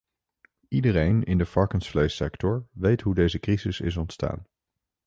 [0.67, 4.45] Iedereen in de varkensvleessector weet hoe deze crisis is ontstaan.